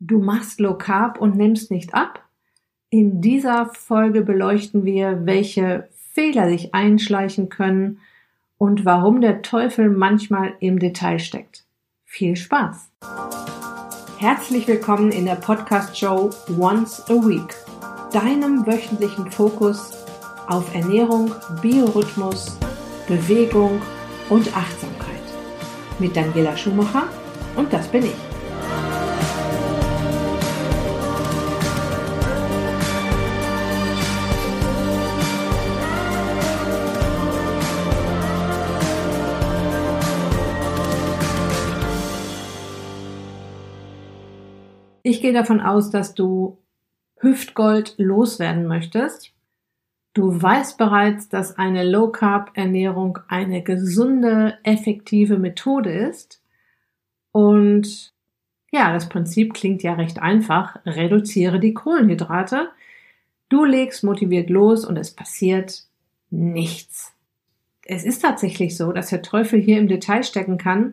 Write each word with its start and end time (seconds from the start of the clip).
Du 0.00 0.20
machst 0.20 0.60
Low 0.60 0.74
Carb 0.74 1.20
und 1.20 1.36
nimmst 1.36 1.72
nicht 1.72 1.92
ab? 1.92 2.22
In 2.88 3.20
dieser 3.20 3.66
Folge 3.66 4.22
beleuchten 4.22 4.84
wir, 4.84 5.26
welche 5.26 5.88
Fehler 6.12 6.48
sich 6.48 6.72
einschleichen 6.72 7.48
können 7.48 7.98
und 8.58 8.84
warum 8.84 9.20
der 9.20 9.42
Teufel 9.42 9.90
manchmal 9.90 10.54
im 10.60 10.78
Detail 10.78 11.18
steckt. 11.18 11.64
Viel 12.04 12.36
Spaß! 12.36 12.92
Herzlich 14.18 14.68
willkommen 14.68 15.10
in 15.10 15.24
der 15.24 15.34
Podcast-Show 15.34 16.30
Once 16.56 17.02
a 17.10 17.14
Week, 17.14 17.52
deinem 18.12 18.64
wöchentlichen 18.68 19.28
Fokus 19.32 19.90
auf 20.46 20.72
Ernährung, 20.76 21.34
Biorhythmus, 21.60 22.56
Bewegung 23.08 23.82
und 24.30 24.56
Achtsamkeit. 24.56 25.16
Mit 25.98 26.16
Daniela 26.16 26.56
Schumacher 26.56 27.08
und 27.56 27.72
das 27.72 27.88
bin 27.88 28.04
ich. 28.04 28.27
Ich 45.08 45.22
gehe 45.22 45.32
davon 45.32 45.62
aus, 45.62 45.88
dass 45.88 46.12
du 46.12 46.58
Hüftgold 47.20 47.94
loswerden 47.96 48.66
möchtest. 48.66 49.32
Du 50.12 50.42
weißt 50.42 50.76
bereits, 50.76 51.30
dass 51.30 51.56
eine 51.56 51.82
Low 51.82 52.08
Carb 52.12 52.50
Ernährung 52.52 53.18
eine 53.26 53.62
gesunde, 53.62 54.58
effektive 54.64 55.38
Methode 55.38 55.90
ist. 55.90 56.42
Und 57.32 58.12
ja, 58.70 58.92
das 58.92 59.08
Prinzip 59.08 59.54
klingt 59.54 59.82
ja 59.82 59.94
recht 59.94 60.18
einfach. 60.18 60.78
Reduziere 60.84 61.58
die 61.58 61.72
Kohlenhydrate. 61.72 62.68
Du 63.48 63.64
legst 63.64 64.04
motiviert 64.04 64.50
los 64.50 64.84
und 64.84 64.98
es 64.98 65.10
passiert 65.10 65.84
nichts. 66.28 67.14
Es 67.86 68.04
ist 68.04 68.20
tatsächlich 68.20 68.76
so, 68.76 68.92
dass 68.92 69.08
der 69.08 69.22
Teufel 69.22 69.58
hier 69.58 69.78
im 69.78 69.88
Detail 69.88 70.22
stecken 70.22 70.58
kann. 70.58 70.92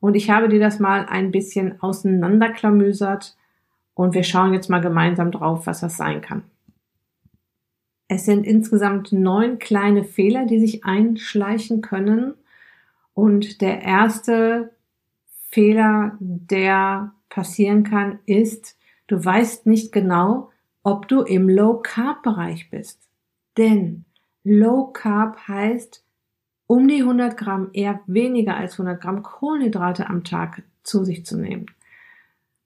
Und 0.00 0.14
ich 0.14 0.30
habe 0.30 0.48
dir 0.48 0.60
das 0.60 0.78
mal 0.78 1.04
ein 1.04 1.30
bisschen 1.30 1.78
auseinanderklamüsert 1.82 3.36
und 3.94 4.14
wir 4.14 4.22
schauen 4.22 4.54
jetzt 4.54 4.70
mal 4.70 4.80
gemeinsam 4.80 5.30
drauf, 5.30 5.66
was 5.66 5.80
das 5.80 5.96
sein 5.96 6.20
kann. 6.20 6.42
Es 8.08 8.24
sind 8.24 8.44
insgesamt 8.44 9.12
neun 9.12 9.58
kleine 9.58 10.02
Fehler, 10.02 10.44
die 10.44 10.58
sich 10.58 10.84
einschleichen 10.84 11.80
können. 11.80 12.34
Und 13.14 13.60
der 13.60 13.82
erste 13.82 14.72
Fehler, 15.50 16.16
der 16.18 17.12
passieren 17.28 17.84
kann, 17.84 18.18
ist, 18.26 18.76
du 19.06 19.24
weißt 19.24 19.66
nicht 19.66 19.92
genau, 19.92 20.50
ob 20.82 21.06
du 21.06 21.22
im 21.22 21.48
Low 21.48 21.78
Carb 21.82 22.22
Bereich 22.22 22.68
bist. 22.70 23.08
Denn 23.56 24.04
Low 24.42 24.86
Carb 24.86 25.46
heißt 25.46 26.02
um 26.66 26.86
die 26.88 27.02
100 27.02 27.36
Gramm, 27.36 27.70
eher 27.72 28.00
weniger 28.06 28.56
als 28.56 28.72
100 28.72 29.00
Gramm 29.00 29.22
Kohlenhydrate 29.22 30.08
am 30.08 30.24
Tag 30.24 30.62
zu 30.82 31.04
sich 31.04 31.26
zu 31.26 31.36
nehmen. 31.36 31.66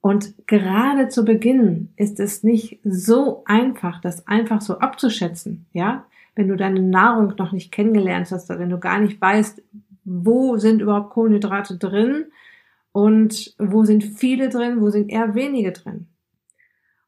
Und 0.04 0.34
gerade 0.46 1.08
zu 1.08 1.24
Beginn 1.24 1.88
ist 1.96 2.20
es 2.20 2.42
nicht 2.42 2.78
so 2.84 3.40
einfach, 3.46 4.02
das 4.02 4.26
einfach 4.26 4.60
so 4.60 4.78
abzuschätzen, 4.78 5.64
ja? 5.72 6.04
Wenn 6.34 6.48
du 6.48 6.56
deine 6.56 6.82
Nahrung 6.82 7.32
noch 7.38 7.52
nicht 7.52 7.72
kennengelernt 7.72 8.30
hast, 8.30 8.50
oder 8.50 8.58
wenn 8.58 8.68
du 8.68 8.78
gar 8.78 8.98
nicht 8.98 9.18
weißt, 9.18 9.62
wo 10.04 10.58
sind 10.58 10.82
überhaupt 10.82 11.08
Kohlenhydrate 11.08 11.78
drin 11.78 12.26
und 12.92 13.54
wo 13.58 13.84
sind 13.84 14.04
viele 14.04 14.50
drin, 14.50 14.82
wo 14.82 14.90
sind 14.90 15.08
eher 15.10 15.34
wenige 15.34 15.72
drin. 15.72 16.06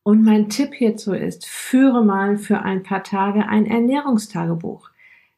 Und 0.03 0.25
mein 0.25 0.49
Tipp 0.49 0.73
hierzu 0.73 1.13
ist, 1.13 1.45
führe 1.45 2.03
mal 2.03 2.39
für 2.39 2.63
ein 2.63 2.83
paar 2.83 3.05
Tage 3.05 3.47
ein 3.47 3.67
Ernährungstagebuch. 3.67 4.89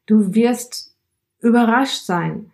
Du 0.05 0.33
wirst 0.33 0.95
überrascht 1.41 2.05
sein, 2.05 2.51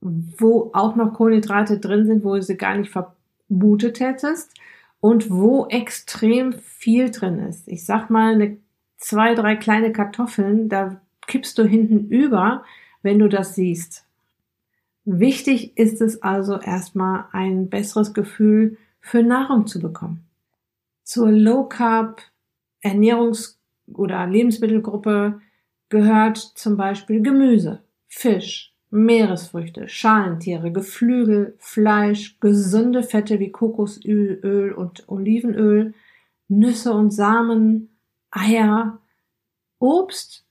wo 0.00 0.70
auch 0.72 0.94
noch 0.94 1.14
Kohlenhydrate 1.14 1.80
drin 1.80 2.06
sind, 2.06 2.22
wo 2.22 2.40
sie 2.40 2.56
gar 2.56 2.76
nicht 2.76 2.92
ver 2.92 3.15
vermutet 3.48 4.00
hättest 4.00 4.54
und 5.00 5.30
wo 5.30 5.66
extrem 5.66 6.52
viel 6.52 7.10
drin 7.10 7.38
ist. 7.38 7.68
Ich 7.68 7.84
sag 7.84 8.10
mal, 8.10 8.34
eine, 8.34 8.58
zwei, 8.96 9.34
drei 9.34 9.56
kleine 9.56 9.92
Kartoffeln, 9.92 10.68
da 10.68 11.00
kippst 11.26 11.58
du 11.58 11.64
hinten 11.64 12.08
über, 12.08 12.64
wenn 13.02 13.18
du 13.18 13.28
das 13.28 13.54
siehst. 13.54 14.04
Wichtig 15.04 15.76
ist 15.76 16.00
es 16.00 16.22
also 16.22 16.58
erstmal 16.58 17.26
ein 17.32 17.68
besseres 17.68 18.12
Gefühl 18.14 18.76
für 19.00 19.22
Nahrung 19.22 19.66
zu 19.66 19.80
bekommen. 19.80 20.24
Zur 21.04 21.30
Low 21.30 21.64
Carb 21.64 22.22
Ernährungs- 22.82 23.56
oder 23.92 24.26
Lebensmittelgruppe 24.26 25.40
gehört 25.88 26.36
zum 26.36 26.76
Beispiel 26.76 27.22
Gemüse, 27.22 27.82
Fisch, 28.08 28.75
Meeresfrüchte, 28.90 29.88
Schalentiere, 29.88 30.72
Geflügel, 30.72 31.54
Fleisch, 31.58 32.38
gesunde 32.40 33.02
Fette 33.02 33.40
wie 33.40 33.50
Kokosöl 33.50 34.72
und 34.72 35.08
Olivenöl, 35.08 35.94
Nüsse 36.48 36.92
und 36.92 37.10
Samen, 37.10 37.90
Eier, 38.30 38.98
Obst, 39.78 40.44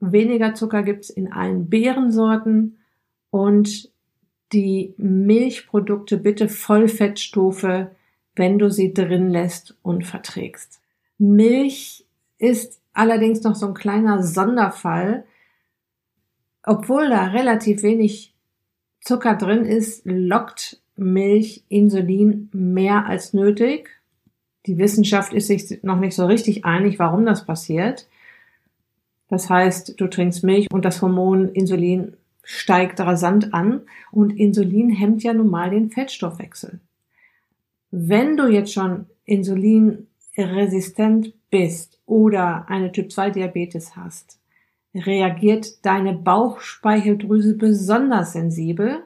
weniger 0.00 0.54
Zucker 0.54 0.82
gibt's 0.82 1.10
in 1.10 1.32
allen 1.32 1.68
Beerensorten 1.68 2.78
und 3.30 3.90
die 4.52 4.94
Milchprodukte 4.96 6.18
bitte 6.18 6.48
Vollfettstufe, 6.48 7.94
wenn 8.34 8.58
du 8.58 8.70
sie 8.70 8.92
drin 8.92 9.30
lässt 9.30 9.76
und 9.82 10.06
verträgst. 10.06 10.80
Milch 11.18 12.06
ist 12.38 12.80
allerdings 12.92 13.42
noch 13.42 13.54
so 13.54 13.66
ein 13.68 13.74
kleiner 13.74 14.22
Sonderfall, 14.22 15.24
obwohl 16.64 17.08
da 17.08 17.26
relativ 17.26 17.82
wenig 17.82 18.34
Zucker 19.00 19.34
drin 19.34 19.64
ist, 19.64 20.02
lockt 20.04 20.80
Milch 20.96 21.64
Insulin 21.68 22.48
mehr 22.52 23.06
als 23.06 23.32
nötig. 23.32 23.88
Die 24.66 24.78
Wissenschaft 24.78 25.32
ist 25.32 25.48
sich 25.48 25.82
noch 25.82 25.98
nicht 25.98 26.14
so 26.14 26.26
richtig 26.26 26.64
einig, 26.64 27.00
warum 27.00 27.26
das 27.26 27.44
passiert. 27.44 28.06
Das 29.28 29.50
heißt, 29.50 30.00
du 30.00 30.06
trinkst 30.06 30.44
Milch 30.44 30.68
und 30.70 30.84
das 30.84 31.02
Hormon 31.02 31.48
Insulin 31.48 32.16
steigt 32.44 33.00
rasant 33.00 33.52
an 33.54 33.82
und 34.10 34.30
Insulin 34.30 34.90
hemmt 34.90 35.22
ja 35.22 35.32
nun 35.32 35.48
mal 35.48 35.70
den 35.70 35.90
Fettstoffwechsel. 35.90 36.80
Wenn 37.90 38.36
du 38.36 38.48
jetzt 38.48 38.72
schon 38.72 39.06
insulinresistent 39.24 41.32
bist 41.50 42.00
oder 42.06 42.68
eine 42.68 42.92
Typ 42.92 43.10
2 43.10 43.30
Diabetes 43.30 43.96
hast, 43.96 44.38
reagiert 44.94 45.84
deine 45.84 46.12
Bauchspeicheldrüse 46.12 47.56
besonders 47.56 48.32
sensibel 48.32 49.04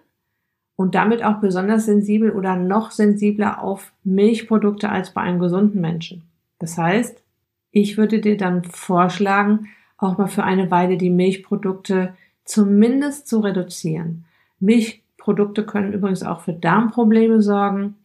und 0.74 0.94
damit 0.94 1.22
auch 1.22 1.41
besonders 1.41 1.86
sensibel 1.86 2.30
oder 2.30 2.56
noch 2.56 2.91
sensibler 2.91 3.62
auf 3.62 3.92
Milchprodukte 4.04 4.91
als 4.91 5.12
bei 5.12 5.22
einem 5.22 5.38
gesunden 5.38 5.80
Menschen. 5.80 6.22
Das 6.58 6.76
heißt, 6.76 7.22
ich 7.70 7.97
würde 7.97 8.20
dir 8.20 8.36
dann 8.36 8.64
vorschlagen, 8.64 9.69
auch 9.98 10.19
mal 10.19 10.28
für 10.28 10.44
eine 10.44 10.70
Weile 10.70 10.97
die 10.97 11.10
Milchprodukte 11.10 12.14
zumindest 12.44 13.28
zu 13.28 13.41
reduzieren. 13.41 14.24
Milchprodukte 14.60 15.64
können 15.64 15.92
übrigens 15.92 16.22
auch 16.22 16.41
für 16.41 16.53
Darmprobleme 16.53 17.41
sorgen, 17.42 17.97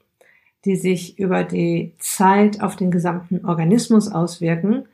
die 0.66 0.76
sich 0.76 1.18
über 1.20 1.44
die 1.44 1.94
Zeit 1.98 2.62
auf 2.62 2.76
den 2.76 2.92
gesamten 2.92 3.46
Organismus 3.46 4.12
auswirken 4.12 4.86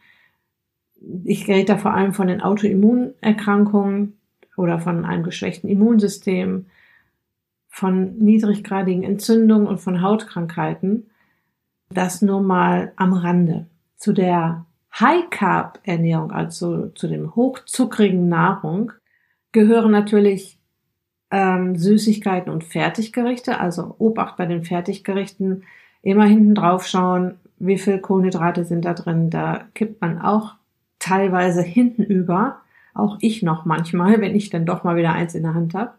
ich 1.24 1.48
rede 1.48 1.66
da 1.66 1.78
vor 1.78 1.94
allem 1.94 2.14
von 2.14 2.28
den 2.28 2.42
Autoimmunerkrankungen 2.42 4.18
oder 4.56 4.80
von 4.80 5.06
einem 5.06 5.24
geschwächten 5.24 5.70
Immunsystem, 5.70 6.66
von 7.70 8.18
niedriggradigen 8.18 9.04
Entzündungen 9.04 9.68
und 9.68 9.80
von 9.80 10.02
Hautkrankheiten. 10.02 11.10
Das 11.90 12.22
nur 12.22 12.42
mal 12.42 12.92
am 12.96 13.14
Rande. 13.14 13.68
Zu 13.96 14.14
der 14.14 14.66
High 15.00 15.30
Carb 15.30 15.80
Ernährung, 15.84 16.32
also 16.32 16.88
zu 16.88 17.08
dem 17.08 17.36
hochzuckrigen 17.36 18.28
Nahrung, 18.30 18.92
gehören 19.52 19.92
natürlich 19.92 20.60
ähm, 21.30 21.76
Süßigkeiten 21.76 22.52
und 22.52 22.64
Fertiggerichte. 22.64 23.60
Also 23.60 23.96
Obacht 24.00 24.38
bei 24.38 24.48
den 24.48 24.64
Fertiggerichten. 24.64 25.64
Immer 26.02 26.26
hinten 26.26 26.56
drauf 26.56 26.88
schauen, 26.88 27.36
wie 27.60 27.78
viel 27.78 28.00
Kohlenhydrate 28.00 28.66
sind 28.66 28.86
da 28.86 28.94
drin. 28.94 29.30
Da 29.30 29.66
kippt 29.76 30.02
man 30.02 30.20
auch 30.20 30.56
teilweise 31.00 31.62
hinten 31.62 32.04
über, 32.04 32.62
auch 32.94 33.18
ich 33.22 33.44
noch 33.44 33.66
manchmal, 33.66 34.22
wenn 34.22 34.36
ich 34.36 34.50
dann 34.50 34.66
doch 34.66 34.84
mal 34.84 34.96
wieder 34.96 35.14
eins 35.14 35.36
in 35.36 35.44
der 35.44 35.54
Hand 35.54 35.74
habe. 35.74 35.94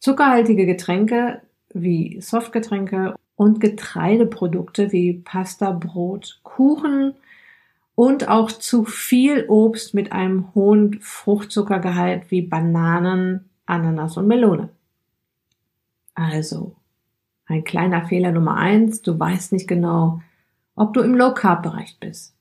Zuckerhaltige 0.00 0.66
Getränke 0.66 1.40
wie 1.72 2.20
Softgetränke 2.20 3.14
und 3.36 3.60
Getreideprodukte 3.60 4.92
wie 4.92 5.14
Pasta, 5.14 5.72
Brot, 5.72 6.40
Kuchen 6.42 7.14
und 7.94 8.28
auch 8.28 8.50
zu 8.50 8.84
viel 8.84 9.46
Obst 9.48 9.94
mit 9.94 10.12
einem 10.12 10.54
hohen 10.54 11.00
Fruchtzuckergehalt 11.00 12.30
wie 12.30 12.42
Bananen, 12.42 13.48
Ananas 13.66 14.16
und 14.16 14.26
Melone. 14.26 14.68
Also, 16.14 16.76
ein 17.46 17.64
kleiner 17.64 18.06
Fehler 18.06 18.32
Nummer 18.32 18.56
eins, 18.56 19.02
du 19.02 19.18
weißt 19.18 19.52
nicht 19.52 19.68
genau, 19.68 20.20
ob 20.76 20.94
du 20.94 21.00
im 21.00 21.14
Low-Carb-Bereich 21.14 21.98
bist. 22.00 22.33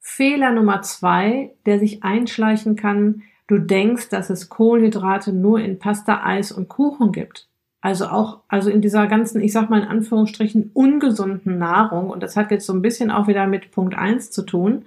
Fehler 0.00 0.50
Nummer 0.50 0.82
zwei, 0.82 1.52
der 1.66 1.78
sich 1.78 2.02
einschleichen 2.02 2.74
kann, 2.74 3.22
du 3.46 3.58
denkst, 3.58 4.08
dass 4.08 4.30
es 4.30 4.48
Kohlenhydrate 4.48 5.32
nur 5.32 5.60
in 5.60 5.78
Pasta, 5.78 6.24
Eis 6.24 6.50
und 6.50 6.68
Kuchen 6.68 7.12
gibt. 7.12 7.48
Also 7.82 8.06
auch, 8.06 8.40
also 8.48 8.70
in 8.70 8.82
dieser 8.82 9.06
ganzen, 9.06 9.40
ich 9.40 9.52
sag 9.52 9.70
mal 9.70 9.82
in 9.82 9.88
Anführungsstrichen, 9.88 10.70
ungesunden 10.74 11.58
Nahrung. 11.58 12.10
Und 12.10 12.22
das 12.22 12.36
hat 12.36 12.50
jetzt 12.50 12.66
so 12.66 12.74
ein 12.74 12.82
bisschen 12.82 13.10
auch 13.10 13.26
wieder 13.26 13.46
mit 13.46 13.70
Punkt 13.70 13.94
eins 13.94 14.30
zu 14.30 14.42
tun. 14.42 14.84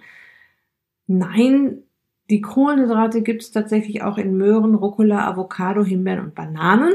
Nein, 1.07 1.83
die 2.29 2.41
Kohlenhydrate 2.41 3.21
gibt 3.21 3.41
es 3.41 3.51
tatsächlich 3.51 4.03
auch 4.03 4.17
in 4.17 4.37
Möhren, 4.37 4.75
Rucola, 4.75 5.27
Avocado, 5.27 5.83
Himbeeren 5.83 6.25
und 6.25 6.35
Bananen. 6.35 6.93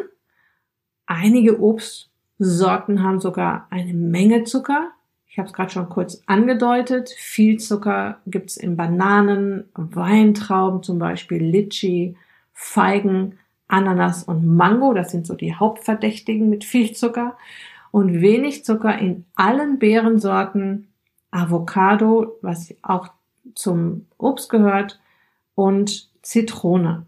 Einige 1.07 1.61
Obstsorten 1.61 3.03
haben 3.03 3.21
sogar 3.21 3.67
eine 3.71 3.93
Menge 3.93 4.45
Zucker. 4.45 4.91
Ich 5.29 5.39
habe 5.39 5.47
es 5.47 5.53
gerade 5.53 5.71
schon 5.71 5.89
kurz 5.89 6.23
angedeutet. 6.27 7.11
Viel 7.11 7.59
Zucker 7.59 8.19
gibt's 8.27 8.57
in 8.57 8.77
Bananen, 8.77 9.69
Weintrauben, 9.75 10.83
zum 10.83 10.99
Beispiel 10.99 11.43
Litchi, 11.43 12.17
Feigen, 12.55 13.39
Ananas 13.69 14.25
und 14.25 14.47
Mango. 14.47 14.95
Das 14.95 15.11
sind 15.11 15.27
so 15.27 15.35
die 15.35 15.55
Hauptverdächtigen 15.55 16.49
mit 16.49 16.65
viel 16.65 16.93
Zucker. 16.93 17.37
Und 17.91 18.21
wenig 18.21 18.65
Zucker 18.65 18.99
in 18.99 19.27
allen 19.37 19.79
Beerensorten, 19.79 20.89
Avocado, 21.31 22.39
was 22.43 22.75
auch 22.83 23.09
zum 23.55 24.07
Obst 24.17 24.51
gehört, 24.51 24.99
und 25.55 26.09
Zitrone. 26.23 27.05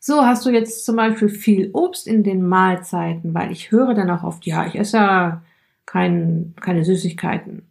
So 0.00 0.24
hast 0.24 0.44
du 0.44 0.50
jetzt 0.50 0.84
zum 0.84 0.96
Beispiel 0.96 1.30
viel 1.30 1.70
Obst 1.72 2.06
in 2.06 2.22
den 2.22 2.46
Mahlzeiten, 2.46 3.34
weil 3.34 3.50
ich 3.50 3.72
höre 3.72 3.94
dann 3.94 4.10
auch 4.10 4.22
oft, 4.22 4.44
ja, 4.46 4.66
ich 4.66 4.78
esse 4.78 4.98
ja 4.98 5.42
kein, 5.86 6.54
keine 6.60 6.84
Süßigkeiten, 6.84 7.62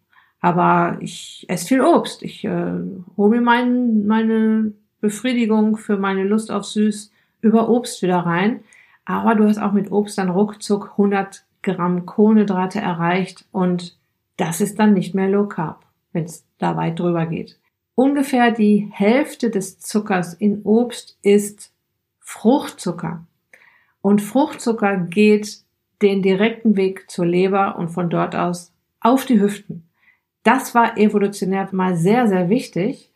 aber 0.41 0.97
ich 1.01 1.45
esse 1.47 1.67
viel 1.67 1.81
Obst. 1.81 2.23
Ich 2.23 2.44
äh, 2.45 2.73
hole 3.17 3.29
mir 3.29 3.41
mein, 3.41 4.06
meine 4.06 4.73
Befriedigung 5.01 5.77
für 5.77 5.97
meine 5.97 6.23
Lust 6.23 6.51
auf 6.51 6.65
Süß 6.65 7.12
über 7.41 7.69
Obst 7.69 8.01
wieder 8.01 8.19
rein. 8.19 8.62
Aber 9.06 9.35
du 9.35 9.47
hast 9.47 9.59
auch 9.59 9.71
mit 9.71 9.91
Obst 9.91 10.17
dann 10.17 10.29
ruckzuck 10.29 10.91
100 10.91 11.45
Gramm 11.62 12.06
Kohlenhydrate 12.06 12.79
erreicht 12.79 13.45
und 13.51 13.97
das 14.38 14.61
ist 14.61 14.77
dann 14.79 14.94
nicht 14.94 15.15
mehr 15.15 15.29
Low 15.29 15.47
Carb, 15.47 15.85
wenn 16.13 16.25
es 16.25 16.45
da 16.57 16.75
weit 16.75 17.00
drüber 17.00 17.25
geht. 17.25 17.57
Ungefähr 17.95 18.51
die 18.51 18.89
Hälfte 18.91 19.50
des 19.50 19.79
Zuckers 19.79 20.33
in 20.33 20.61
Obst 20.63 21.18
ist 21.21 21.71
Fruchtzucker. 22.19 23.25
Und 24.01 24.21
Fruchtzucker 24.21 24.97
geht 24.97 25.64
den 26.01 26.21
direkten 26.21 26.75
Weg 26.75 27.09
zur 27.09 27.25
Leber 27.25 27.77
und 27.77 27.89
von 27.89 28.09
dort 28.09 28.36
aus 28.36 28.71
auf 29.00 29.25
die 29.25 29.39
Hüften. 29.39 29.88
Das 30.44 30.75
war 30.75 30.97
evolutionär 30.97 31.68
mal 31.71 31.95
sehr, 31.95 32.27
sehr 32.27 32.50
wichtig, 32.50 33.12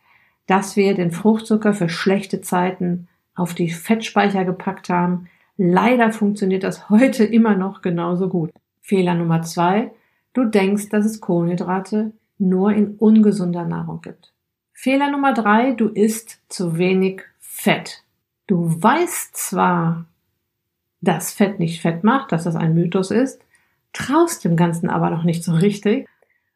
dass 0.46 0.76
wir 0.76 0.94
den 0.94 1.12
Fruchtzucker 1.12 1.74
für 1.74 1.88
schlechte 1.88 2.40
Zeiten 2.40 3.08
auf 3.34 3.54
die 3.54 3.70
Fettspeicher 3.70 4.44
gepackt 4.44 4.88
haben. 4.88 5.28
Leider 5.56 6.12
funktioniert 6.12 6.64
das 6.64 6.88
heute 6.90 7.24
immer 7.24 7.54
noch 7.54 7.82
genauso 7.82 8.28
gut. 8.28 8.50
Fehler 8.80 9.14
Nummer 9.14 9.42
zwei. 9.42 9.92
Du 10.32 10.44
denkst, 10.44 10.88
dass 10.88 11.04
es 11.04 11.20
Kohlenhydrate 11.20 12.12
nur 12.38 12.72
in 12.72 12.96
ungesunder 12.96 13.64
Nahrung 13.64 14.00
gibt. 14.00 14.32
Fehler 14.72 15.10
Nummer 15.10 15.34
drei, 15.34 15.72
du 15.72 15.88
isst 15.88 16.40
zu 16.48 16.78
wenig 16.78 17.22
Fett. 17.38 18.02
Du 18.46 18.82
weißt 18.82 19.36
zwar, 19.36 20.06
dass 21.00 21.32
Fett 21.32 21.58
nicht 21.58 21.80
Fett 21.80 22.04
macht, 22.04 22.32
dass 22.32 22.44
das 22.44 22.56
ein 22.56 22.74
Mythos 22.74 23.10
ist, 23.10 23.42
traust 23.92 24.44
dem 24.44 24.56
Ganzen 24.56 24.90
aber 24.90 25.10
noch 25.10 25.24
nicht 25.24 25.42
so 25.42 25.52
richtig 25.52 26.08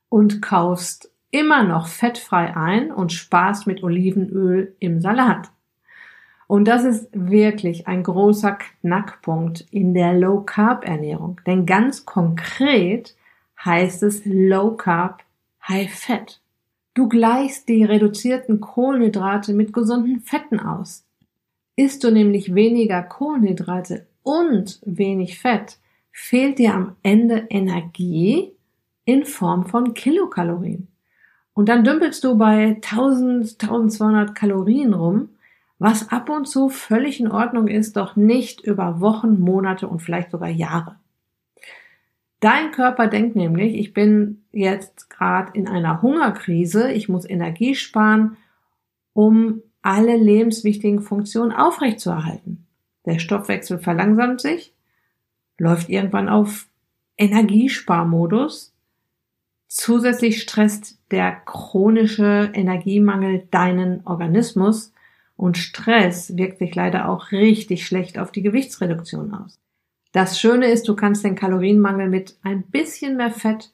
und 0.09 0.43
kaufst 0.43 1.11
immer 1.31 1.65
noch 1.65 1.89
fettfrei 1.89 2.57
ein 2.57 2.93
und 2.93 3.13
sparst 3.13 3.67
mit 3.67 3.83
Olivenöl 3.83 4.77
im 4.79 5.01
Salat. 5.01 5.51
Und 6.47 6.67
das 6.67 6.85
ist 6.85 7.09
wirklich 7.13 7.89
ein 7.89 8.03
großer 8.03 8.53
Knackpunkt 8.53 9.63
in 9.71 9.95
der 9.95 10.13
Low 10.13 10.43
Carb 10.43 10.87
Ernährung. 10.87 11.41
Denn 11.47 11.67
ganz 11.67 12.05
konkret 12.05 13.17
heißt 13.65 14.03
es 14.03 14.23
Low 14.25 14.77
Carb 14.77 15.25
High 15.67 15.93
Fat. 15.93 16.41
Du 16.93 17.09
gleichst 17.09 17.69
die 17.69 17.83
reduzierten 17.83 18.61
Kohlenhydrate 18.61 19.55
mit 19.55 19.73
gesunden 19.73 20.21
Fetten 20.21 20.61
aus. 20.61 21.05
Isst 21.75 22.05
du 22.05 22.13
nämlich 22.13 22.55
weniger 22.55 23.03
Kohlenhydrate 23.03 24.07
und 24.25 24.81
wenig 24.85 25.39
Fett, 25.39 25.79
fehlt 26.11 26.59
dir 26.59 26.75
am 26.75 26.97
Ende 27.05 27.47
Energie 27.51 28.51
in 29.05 29.25
Form 29.25 29.67
von 29.67 29.95
Kilokalorien. 29.95 30.89
Und 31.53 31.69
dann 31.69 31.85
dümpelst 31.85 32.25
du 32.25 32.37
bei 32.37 32.81
1000, 32.83 33.63
1200 33.63 34.35
Kalorien 34.35 34.93
rum, 34.93 35.29
was 35.79 36.11
ab 36.11 36.29
und 36.31 36.47
zu 36.47 36.69
völlig 36.69 37.21
in 37.21 37.31
Ordnung 37.31 37.69
ist, 37.69 37.97
doch 37.97 38.17
nicht 38.17 38.61
über 38.61 39.01
Wochen, 39.01 39.39
Monate 39.39 39.87
und 39.87 40.01
vielleicht 40.01 40.33
sogar 40.33 40.49
Jahre. 40.49 40.97
Dein 42.41 42.73
Körper 42.73 43.07
denkt 43.07 43.37
nämlich, 43.37 43.75
ich 43.75 43.95
bin 43.95 44.45
jetzt 44.53 45.09
gerade 45.11 45.53
in 45.55 45.69
einer 45.69 46.03
Hungerkrise, 46.03 46.93
ich 46.93 47.09
muss 47.09 47.29
Energie 47.29 47.75
sparen, 47.75 48.37
um 49.13 49.63
alle 49.83 50.17
lebenswichtigen 50.17 51.01
Funktionen 51.01 51.53
aufrechtzuerhalten. 51.53 52.64
Der 53.07 53.19
Stoffwechsel 53.19 53.79
verlangsamt 53.79 54.41
sich, 54.41 54.75
läuft 55.59 55.89
irgendwann 55.89 56.29
auf 56.29 56.67
Energiesparmodus. 57.17 58.75
Zusätzlich 59.69 60.41
stresst 60.41 60.99
der 61.11 61.33
chronische 61.45 62.51
Energiemangel 62.55 63.47
deinen 63.51 64.07
Organismus 64.07 64.93
und 65.37 65.59
Stress 65.59 66.37
wirkt 66.37 66.59
sich 66.59 66.75
leider 66.75 67.09
auch 67.09 67.33
richtig 67.33 67.87
schlecht 67.87 68.19
auf 68.19 68.31
die 68.33 68.43
Gewichtsreduktion 68.43 69.35
aus. 69.35 69.59
Das 70.13 70.39
Schöne 70.39 70.67
ist, 70.67 70.87
du 70.87 70.95
kannst 70.95 71.25
den 71.25 71.35
Kalorienmangel 71.35 72.09
mit 72.09 72.39
ein 72.43 72.63
bisschen 72.63 73.17
mehr 73.17 73.33
Fett 73.33 73.73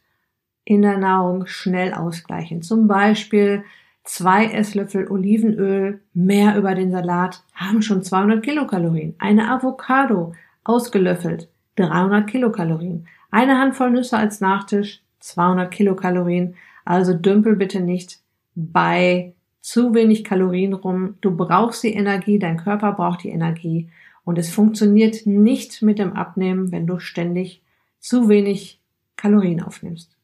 in 0.65 0.83
der 0.83 0.97
Nahrung 0.97 1.47
schnell 1.47 1.93
ausgleichen. 1.93 2.63
Zum 2.63 2.89
Beispiel 2.89 3.65
zwei 4.11 4.47
Esslöffel 4.47 5.09
Olivenöl 5.09 6.01
mehr 6.15 6.57
über 6.57 6.75
den 6.75 6.91
Salat 6.91 7.45
haben 7.55 7.81
schon 7.81 8.03
200 8.03 8.43
Kilokalorien. 8.43 9.15
Eine 9.19 9.49
Avocado 9.53 10.35
ausgelöffelt 10.65 11.49
300 11.77 12.29
Kilokalorien. 12.29 13.07
Eine 13.31 13.59
Handvoll 13.59 13.93
Nüsse 13.93 14.17
als 14.17 14.41
Nachtisch 14.41 15.01
200 15.21 15.71
Kilokalorien. 15.71 16.57
Also 16.85 17.15
dümpel 17.15 17.55
bitte 17.55 17.81
nicht 17.81 18.19
bei 18.57 19.33
zu 19.61 19.95
wenig 19.95 20.25
Kalorien 20.25 20.73
rum. 20.73 21.15
Du 21.21 21.37
brauchst 21.37 21.85
die 21.85 21.95
Energie, 21.95 22.41
dein 22.41 22.57
Körper 22.57 22.93
braucht 22.93 23.23
die 23.23 23.29
Energie 23.29 23.91
und 24.25 24.39
es 24.39 24.51
funktioniert 24.51 25.25
nicht 25.25 25.83
mit 25.83 26.01
dem 26.01 26.15
Abnehmen, 26.15 26.73
wenn 26.73 26.89
du 26.89 26.99
ständig 26.99 27.63
zu 28.01 28.29
wenig 28.29 28.81
Kalorien 29.15 29.63
aufnimmst. 29.63 30.17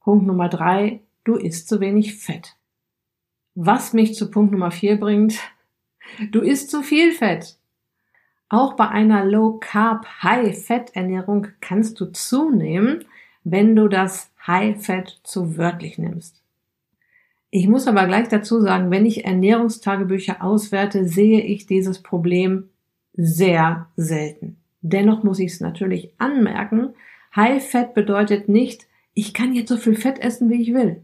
Punkt 0.00 0.26
Nummer 0.26 0.50
drei, 0.50 1.00
du 1.24 1.36
isst 1.36 1.68
zu 1.68 1.80
wenig 1.80 2.16
Fett. 2.16 2.56
Was 3.54 3.92
mich 3.92 4.14
zu 4.14 4.30
Punkt 4.30 4.52
Nummer 4.52 4.70
vier 4.70 4.98
bringt, 4.98 5.38
du 6.30 6.40
isst 6.40 6.70
zu 6.70 6.82
viel 6.82 7.12
Fett. 7.12 7.58
Auch 8.48 8.74
bei 8.74 8.88
einer 8.88 9.24
Low 9.24 9.58
Carb 9.60 10.06
High 10.22 10.58
Fett 10.58 10.94
Ernährung 10.94 11.48
kannst 11.60 12.00
du 12.00 12.06
zunehmen, 12.06 13.04
wenn 13.44 13.76
du 13.76 13.88
das 13.88 14.30
High 14.46 14.82
Fett 14.82 15.20
zu 15.22 15.56
wörtlich 15.56 15.98
nimmst. 15.98 16.42
Ich 17.50 17.68
muss 17.68 17.86
aber 17.86 18.06
gleich 18.06 18.28
dazu 18.28 18.60
sagen, 18.60 18.90
wenn 18.90 19.04
ich 19.04 19.26
Ernährungstagebücher 19.26 20.42
auswerte, 20.42 21.06
sehe 21.06 21.42
ich 21.42 21.66
dieses 21.66 22.02
Problem 22.02 22.70
sehr 23.12 23.88
selten. 23.96 24.56
Dennoch 24.80 25.22
muss 25.22 25.38
ich 25.38 25.52
es 25.52 25.60
natürlich 25.60 26.14
anmerken, 26.16 26.94
High 27.36 27.62
Fat 27.62 27.94
bedeutet 27.94 28.48
nicht, 28.48 28.86
ich 29.12 29.34
kann 29.34 29.54
jetzt 29.54 29.68
so 29.68 29.76
viel 29.76 29.94
Fett 29.94 30.18
essen, 30.18 30.48
wie 30.48 30.62
ich 30.62 30.72
will. 30.72 31.02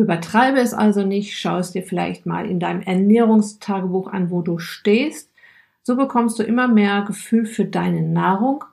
Übertreibe 0.00 0.58
es 0.58 0.74
also 0.74 1.04
nicht, 1.04 1.38
schau 1.38 1.58
es 1.58 1.72
dir 1.72 1.82
vielleicht 1.82 2.26
mal 2.26 2.48
in 2.48 2.60
deinem 2.60 2.82
Ernährungstagebuch 2.82 4.08
an, 4.08 4.30
wo 4.30 4.42
du 4.42 4.58
stehst. 4.58 5.30
So 5.82 5.96
bekommst 5.96 6.38
du 6.38 6.42
immer 6.42 6.68
mehr 6.68 7.02
Gefühl 7.02 7.46
für 7.46 7.64
deine 7.64 8.02
Nahrung. 8.02 8.64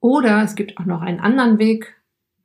Oder 0.00 0.42
es 0.42 0.54
gibt 0.54 0.78
auch 0.78 0.86
noch 0.86 1.02
einen 1.02 1.20
anderen 1.20 1.58
Weg. 1.58 1.96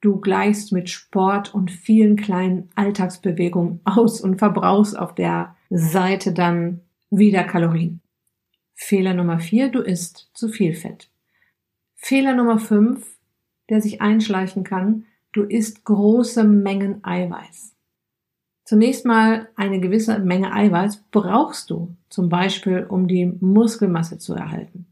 Du 0.01 0.19
gleichst 0.19 0.71
mit 0.71 0.89
Sport 0.89 1.53
und 1.53 1.71
vielen 1.71 2.15
kleinen 2.15 2.69
Alltagsbewegungen 2.75 3.79
aus 3.85 4.21
und 4.21 4.37
verbrauchst 4.37 4.97
auf 4.97 5.15
der 5.15 5.55
Seite 5.69 6.33
dann 6.33 6.81
wieder 7.09 7.43
Kalorien. 7.43 8.01
Fehler 8.73 9.13
Nummer 9.13 9.39
vier, 9.39 9.69
du 9.69 9.79
isst 9.79 10.29
zu 10.33 10.49
viel 10.49 10.75
Fett. 10.75 11.09
Fehler 11.95 12.33
Nummer 12.33 12.59
fünf, 12.59 13.17
der 13.69 13.81
sich 13.81 14.01
einschleichen 14.01 14.63
kann, 14.63 15.05
du 15.31 15.43
isst 15.43 15.85
große 15.85 16.43
Mengen 16.43 17.03
Eiweiß. 17.03 17.74
Zunächst 18.65 19.05
mal 19.05 19.47
eine 19.55 19.79
gewisse 19.79 20.17
Menge 20.17 20.51
Eiweiß 20.51 21.03
brauchst 21.11 21.69
du, 21.69 21.95
zum 22.09 22.29
Beispiel 22.29 22.83
um 22.89 23.07
die 23.07 23.27
Muskelmasse 23.39 24.17
zu 24.17 24.33
erhalten. 24.33 24.87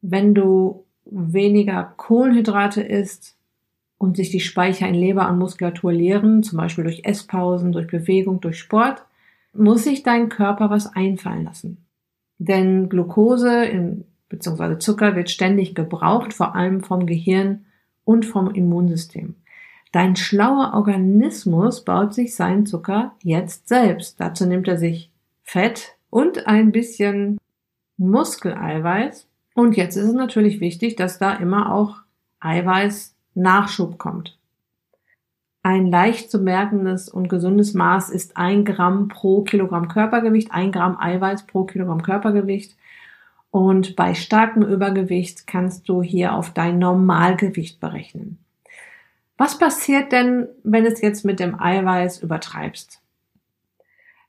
Wenn 0.00 0.34
du 0.34 0.84
weniger 1.04 1.94
Kohlenhydrate 1.96 2.82
isst 2.82 3.36
und 3.98 4.16
sich 4.16 4.30
die 4.30 4.40
Speicher 4.40 4.88
in 4.88 4.96
Leber 4.96 5.30
und 5.30 5.38
Muskulatur 5.38 5.92
leeren, 5.92 6.42
zum 6.42 6.58
Beispiel 6.58 6.82
durch 6.82 7.04
Esspausen, 7.04 7.70
durch 7.70 7.86
Bewegung, 7.86 8.40
durch 8.40 8.58
Sport, 8.58 9.04
muss 9.52 9.84
sich 9.84 10.02
dein 10.02 10.28
Körper 10.28 10.68
was 10.68 10.92
einfallen 10.92 11.44
lassen. 11.44 11.76
Denn 12.38 12.88
Glucose 12.88 13.64
in, 13.64 14.04
bzw. 14.28 14.78
Zucker 14.78 15.14
wird 15.14 15.30
ständig 15.30 15.76
gebraucht, 15.76 16.32
vor 16.32 16.56
allem 16.56 16.80
vom 16.80 17.06
Gehirn 17.06 17.64
und 18.04 18.26
vom 18.26 18.50
Immunsystem. 18.50 19.36
Dein 19.92 20.16
schlauer 20.16 20.72
Organismus 20.74 21.84
baut 21.84 22.14
sich 22.14 22.34
seinen 22.34 22.64
Zucker 22.64 23.12
jetzt 23.22 23.68
selbst. 23.68 24.18
Dazu 24.18 24.46
nimmt 24.46 24.66
er 24.66 24.78
sich 24.78 25.10
Fett 25.42 25.96
und 26.08 26.46
ein 26.46 26.72
bisschen 26.72 27.38
Muskeleiweiß. 27.98 29.28
Und 29.54 29.76
jetzt 29.76 29.96
ist 29.96 30.06
es 30.06 30.14
natürlich 30.14 30.60
wichtig, 30.60 30.96
dass 30.96 31.18
da 31.18 31.34
immer 31.34 31.72
auch 31.74 31.98
Eiweiß 32.40 33.14
Nachschub 33.34 33.98
kommt. 33.98 34.38
Ein 35.62 35.86
leicht 35.86 36.30
zu 36.30 36.38
merkendes 36.38 37.08
und 37.08 37.28
gesundes 37.28 37.74
Maß 37.74 38.10
ist 38.10 38.36
ein 38.36 38.64
Gramm 38.64 39.08
pro 39.08 39.42
Kilogramm 39.42 39.88
Körpergewicht, 39.88 40.52
ein 40.52 40.72
Gramm 40.72 40.96
Eiweiß 40.98 41.46
pro 41.46 41.64
Kilogramm 41.64 42.02
Körpergewicht. 42.02 42.76
Und 43.50 43.94
bei 43.94 44.14
starkem 44.14 44.62
Übergewicht 44.62 45.46
kannst 45.46 45.88
du 45.88 46.02
hier 46.02 46.34
auf 46.34 46.50
dein 46.52 46.78
Normalgewicht 46.78 47.78
berechnen. 47.78 48.38
Was 49.42 49.58
passiert 49.58 50.12
denn, 50.12 50.46
wenn 50.62 50.86
es 50.86 51.00
jetzt 51.00 51.24
mit 51.24 51.40
dem 51.40 51.60
Eiweiß 51.60 52.22
übertreibst? 52.22 53.02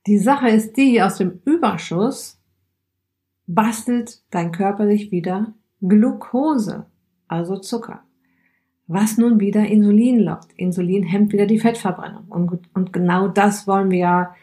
Die 0.08 0.18
Sache 0.18 0.50
ist 0.50 0.76
die, 0.76 1.04
aus 1.04 1.18
dem 1.18 1.40
Überschuss 1.46 2.42
bastelt 3.46 4.24
dein 4.32 4.52
Körper 4.52 4.88
sich 4.88 5.12
wieder 5.12 5.54
Glucose, 5.82 6.88
also 7.28 7.58
Zucker 7.60 8.02
was 8.88 9.18
nun 9.18 9.40
wieder 9.40 9.66
Insulin 9.66 10.20
lockt. 10.20 10.52
Insulin 10.54 11.04
hemmt 11.04 11.32
wieder 11.32 11.46
die 11.46 11.60
Fettverbrennung. 11.60 12.26
Und, 12.30 12.70
und 12.74 12.92
genau 12.92 13.28
das 13.28 13.68
wollen 13.68 13.92
wir 13.92 14.00
ja 14.00 14.36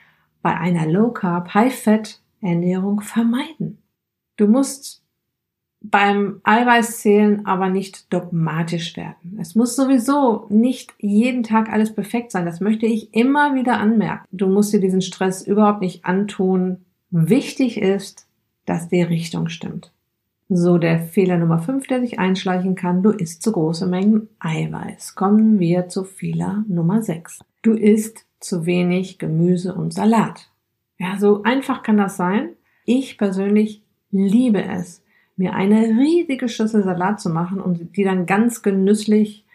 bei 0.42 0.56
einer 0.56 0.86
Low 0.86 1.10
Carb, 1.10 1.52
High 1.52 1.74
Fat 1.74 2.20
Ernährung 2.40 3.00
vermeiden. 3.00 3.82
Du 4.36 4.46
musst 4.46 5.04
beim 5.82 6.40
Eiweißzählen 6.44 7.46
aber 7.46 7.70
nicht 7.70 8.12
dogmatisch 8.12 8.96
werden. 8.96 9.38
Es 9.40 9.54
muss 9.54 9.76
sowieso 9.76 10.46
nicht 10.50 10.92
jeden 10.98 11.42
Tag 11.42 11.72
alles 11.72 11.94
perfekt 11.94 12.32
sein. 12.32 12.44
Das 12.44 12.60
möchte 12.60 12.86
ich 12.86 13.14
immer 13.14 13.54
wieder 13.54 13.78
anmerken. 13.78 14.26
Du 14.30 14.46
musst 14.46 14.72
dir 14.72 14.80
diesen 14.80 15.02
Stress 15.02 15.46
überhaupt 15.46 15.80
nicht 15.80 16.04
antun. 16.04 16.84
Wichtig 17.10 17.80
ist, 17.80 18.26
dass 18.66 18.88
die 18.88 19.02
Richtung 19.02 19.48
stimmt. 19.48 19.92
So, 20.52 20.78
der 20.78 21.00
Fehler 21.00 21.38
Nummer 21.38 21.60
5, 21.60 21.86
der 21.86 22.00
sich 22.00 22.18
einschleichen 22.18 22.74
kann, 22.74 23.02
du 23.02 23.10
isst 23.10 23.42
zu 23.42 23.52
große 23.52 23.86
Mengen 23.86 24.28
Eiweiß. 24.40 25.14
Kommen 25.14 25.60
wir 25.60 25.88
zu 25.88 26.04
Fehler 26.04 26.64
Nummer 26.68 27.02
6. 27.02 27.40
Du 27.62 27.72
isst 27.72 28.26
zu 28.40 28.66
wenig 28.66 29.18
Gemüse 29.18 29.74
und 29.74 29.94
Salat. 29.94 30.50
Ja, 30.98 31.18
so 31.18 31.44
einfach 31.44 31.82
kann 31.82 31.96
das 31.96 32.16
sein. 32.16 32.50
Ich 32.84 33.16
persönlich 33.16 33.82
liebe 34.10 34.62
es, 34.62 35.02
mir 35.40 35.54
eine 35.54 35.98
riesige 35.98 36.50
Schüssel 36.50 36.82
Salat 36.82 37.18
zu 37.18 37.30
machen 37.30 37.62
und 37.62 37.96
die 37.96 38.04
dann 38.04 38.26
ganz 38.26 38.60
genüsslich 38.60 39.46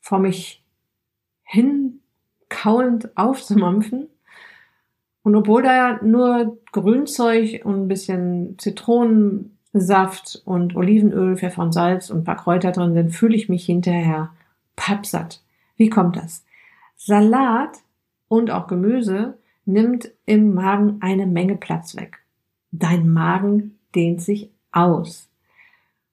vor 0.00 0.18
mich 0.18 0.64
hin 1.44 2.00
kaulend 2.48 3.16
aufzumampfen. 3.16 4.08
Und 5.22 5.36
obwohl 5.36 5.62
da 5.62 6.02
nur 6.02 6.58
Grünzeug 6.72 7.64
und 7.64 7.82
ein 7.82 7.88
bisschen 7.88 8.58
Zitronen 8.58 9.56
Saft 9.72 10.42
und 10.44 10.74
Olivenöl, 10.74 11.36
Pfeffer 11.36 11.62
und 11.62 11.72
Salz 11.72 12.10
und 12.10 12.18
ein 12.18 12.24
paar 12.24 12.38
Kräuter 12.38 12.72
drin 12.72 12.94
sind, 12.94 13.10
fühle 13.10 13.36
ich 13.36 13.48
mich 13.48 13.64
hinterher 13.64 14.32
pappsatt. 14.74 15.44
Wie 15.76 15.90
kommt 15.90 16.16
das? 16.16 16.44
Salat 16.96 17.78
und 18.26 18.50
auch 18.50 18.66
Gemüse 18.66 19.38
nimmt 19.64 20.10
im 20.26 20.54
Magen 20.54 20.96
eine 21.02 21.28
Menge 21.28 21.56
Platz 21.56 21.94
weg. 21.94 22.18
Dein 22.72 23.08
Magen 23.08 23.78
dehnt 23.94 24.22
sich 24.22 24.50
aus. 24.72 25.28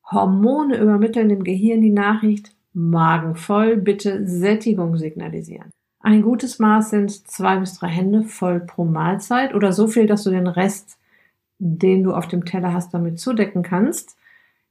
Hormone 0.10 0.78
übermitteln 0.78 1.30
dem 1.30 1.44
Gehirn 1.44 1.82
die 1.82 1.92
Nachricht, 1.92 2.54
Magen 2.74 3.36
voll, 3.36 3.78
bitte 3.78 4.26
Sättigung 4.28 4.98
signalisieren. 4.98 5.72
Ein 6.00 6.22
gutes 6.22 6.60
Maß 6.60 6.92
sind 6.92 7.12
zwei 7.28 7.58
bis 7.58 7.80
drei 7.80 7.88
Hände 7.88 8.24
voll 8.24 8.60
pro 8.60 8.86
Mahlzeit 8.86 9.54
oder 9.54 9.74
so 9.74 9.88
viel, 9.88 10.06
dass 10.06 10.24
du 10.24 10.30
den 10.30 10.48
Rest 10.48 10.98
den 11.60 12.04
du 12.04 12.14
auf 12.14 12.28
dem 12.28 12.46
Teller 12.46 12.74
hast, 12.74 12.94
damit 12.94 13.20
zudecken 13.20 13.64
kannst. 13.64 14.16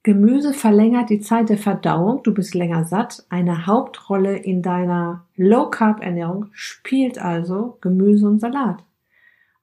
Gemüse 0.02 0.54
verlängert 0.54 1.10
die 1.10 1.20
Zeit 1.20 1.48
der 1.48 1.58
Verdauung, 1.58 2.22
du 2.22 2.32
bist 2.32 2.54
länger 2.54 2.84
satt. 2.84 3.26
Eine 3.28 3.66
Hauptrolle 3.66 4.36
in 4.36 4.62
deiner 4.62 5.24
Low 5.34 5.68
Carb 5.68 6.00
Ernährung 6.00 6.46
spielt 6.52 7.18
also 7.18 7.78
Gemüse 7.80 8.28
und 8.28 8.40
Salat. 8.40 8.84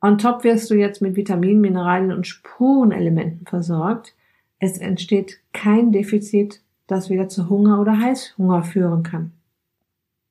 On 0.03 0.17
top 0.17 0.43
wirst 0.43 0.69
du 0.69 0.75
jetzt 0.75 1.01
mit 1.01 1.15
Vitaminen, 1.15 1.62
Mineralien 1.62 2.12
und 2.12 2.27
Spurenelementen 2.27 3.48
versorgt. 3.48 4.13
Es 4.60 4.77
entsteht 4.77 5.39
kein 5.53 5.93
Defizit, 5.93 6.62
das 6.88 7.10
wieder 7.10 7.29
zu 7.29 7.50
Hunger 7.50 7.79
oder 7.79 7.98
Heißhunger 7.98 8.63
führen 8.63 9.03
kann. 9.03 9.31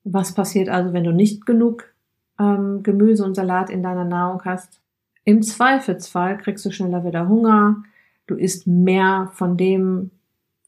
Was 0.05 0.35
passiert 0.35 0.69
also, 0.69 0.93
wenn 0.93 1.05
du 1.05 1.13
nicht 1.13 1.47
genug 1.47 1.91
ähm, 2.39 2.83
Gemüse 2.83 3.25
und 3.25 3.35
Salat 3.35 3.71
in 3.71 3.83
deiner 3.83 4.05
Nahrung 4.05 4.43
hast? 4.45 4.83
Im 5.25 5.43
Zweifelsfall 5.43 6.37
kriegst 6.37 6.67
du 6.67 6.71
schneller 6.71 7.03
wieder 7.07 7.27
Hunger, 7.27 7.83
du 8.27 8.35
isst 8.35 8.67
mehr 8.67 9.31
von 9.33 9.57
dem, 9.57 10.11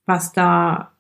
was 0.07 0.33
da 0.33 0.93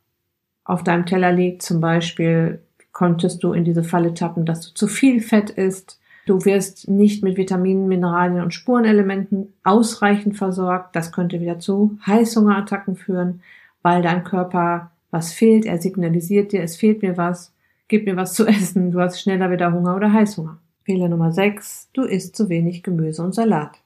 auf 0.63 0.85
deinem 0.85 1.07
Teller 1.07 1.33
liegt. 1.33 1.63
Zum 1.63 1.81
Beispiel 1.81 2.61
konntest 2.93 3.43
du 3.43 3.55
in 3.55 3.65
diese 3.65 3.83
Falle 3.83 4.13
tappen, 4.13 4.45
dass 4.45 4.61
du 4.61 4.75
zu 4.75 4.89
viel 4.89 5.23
Fett 5.23 5.49
isst. 5.49 5.99
Du 6.27 6.45
wirst 6.45 6.89
nicht 6.89 7.23
mit 7.23 7.37
Vitaminen, 7.37 7.87
Mineralien 7.87 8.43
und 8.43 8.55
Spurenelementen 8.55 9.53
ausreichend 9.63 10.37
versorgt. 10.37 10.97
Das 10.97 11.13
könnte 11.13 11.41
wieder 11.41 11.59
zu 11.59 11.99
Heißhungerattacken 12.07 12.97
führen, 12.97 13.43
weil 13.83 14.03
dein 14.03 14.25
Körper 14.25 14.91
was 15.11 15.33
fehlt. 15.33 15.67
Er 15.67 15.81
signalisiert 15.81 16.53
dir, 16.53 16.63
es 16.63 16.77
fehlt 16.77 17.03
mir 17.03 17.17
was, 17.17 17.53
gib 17.89 18.07
mir 18.07 18.17
was 18.17 18.35
zu 18.35 18.47
essen. 18.47 18.91
Du 18.91 19.01
hast 19.01 19.21
schneller 19.21 19.51
wieder 19.51 19.73
Hunger 19.73 19.97
oder 19.97 20.13
Heißhunger. 20.13 20.59
Fehler 20.85 21.09
Nummer 21.09 21.33
6, 21.33 21.91
du 21.93 22.03
isst 22.03 22.37
zu 22.37 22.49
wenig 22.49 22.83
Gemüse 22.83 23.23
und 23.23 23.35
Salat. 23.35 23.79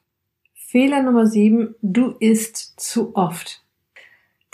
Fehler 0.54 1.02
Nummer 1.02 1.26
7, 1.26 1.74
du 1.80 2.14
isst 2.18 2.80
zu 2.80 3.14
oft. 3.14 3.62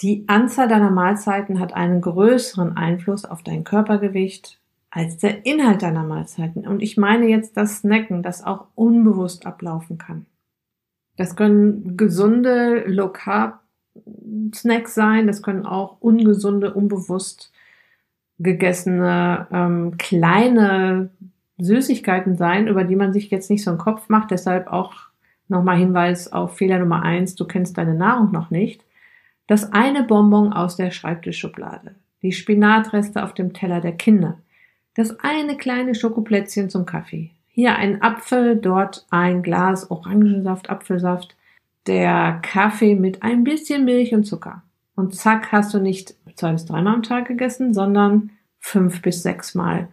Die 0.00 0.25
Anzahl 0.26 0.69
deiner 0.69 0.91
Mahlzeiten 0.91 1.61
hat 1.61 1.73
einen 1.73 2.00
größeren 2.00 2.76
Einfluss 2.76 3.25
auf 3.25 3.43
dein 3.43 3.64
Körpergewicht 3.64 4.59
als 4.94 5.16
der 5.16 5.44
Inhalt 5.44 5.82
deiner 5.82 6.04
Mahlzeiten. 6.04 6.68
Und 6.68 6.80
ich 6.80 6.96
meine 6.96 7.26
jetzt 7.26 7.56
das 7.56 7.78
Snacken, 7.78 8.22
das 8.22 8.44
auch 8.44 8.68
unbewusst 8.76 9.44
ablaufen 9.44 9.98
kann. 9.98 10.26
Das 11.16 11.34
können 11.34 11.96
gesunde 11.96 12.84
Low 12.86 13.08
Carb 13.08 13.60
Snacks 14.54 14.94
sein, 14.94 15.26
das 15.26 15.42
können 15.42 15.66
auch 15.66 16.00
ungesunde, 16.00 16.74
unbewusst 16.74 17.52
gegessene 18.38 19.46
ähm, 19.52 19.96
kleine 19.98 21.10
Süßigkeiten 21.58 22.36
sein, 22.36 22.66
über 22.68 22.84
die 22.84 22.96
man 22.96 23.12
sich 23.12 23.30
jetzt 23.30 23.50
nicht 23.50 23.64
so 23.64 23.70
einen 23.70 23.78
Kopf 23.78 24.08
macht. 24.08 24.30
Deshalb 24.30 24.68
auch 24.68 24.94
nochmal 25.48 25.76
Hinweis 25.76 26.32
auf 26.32 26.56
Fehler 26.56 26.78
Nummer 26.78 27.02
eins, 27.02 27.34
du 27.34 27.46
kennst 27.46 27.78
deine 27.78 27.94
Nahrung 27.94 28.32
noch 28.32 28.50
nicht. 28.50 28.84
Das 29.46 29.72
eine 29.72 30.04
Bonbon 30.04 30.52
aus 30.52 30.76
der 30.76 30.90
Schreibtischschublade. 30.90 31.96
Die 32.22 32.32
Spinatreste 32.32 33.22
auf 33.22 33.34
dem 33.34 33.52
Teller 33.52 33.80
der 33.80 33.92
Kinder. 33.92 34.38
Das 34.94 35.18
eine 35.20 35.56
kleine 35.56 35.94
Schokoplätzchen 35.94 36.70
zum 36.70 36.86
Kaffee. 36.86 37.30
Hier 37.48 37.76
ein 37.76 38.02
Apfel, 38.02 38.56
dort 38.56 39.06
ein 39.10 39.42
Glas 39.42 39.90
Orangensaft, 39.90 40.70
Apfelsaft. 40.70 41.36
Der 41.86 42.40
Kaffee 42.42 42.94
mit 42.94 43.22
ein 43.22 43.44
bisschen 43.44 43.84
Milch 43.84 44.14
und 44.14 44.24
Zucker. 44.24 44.62
Und 44.96 45.14
zack, 45.14 45.52
hast 45.52 45.74
du 45.74 45.78
nicht 45.78 46.14
zwei 46.36 46.52
bis 46.52 46.64
dreimal 46.64 46.94
am 46.94 47.02
Tag 47.02 47.28
gegessen, 47.28 47.74
sondern 47.74 48.30
fünf 48.58 49.02
bis 49.02 49.22
sechs 49.22 49.54
Mal 49.54 49.88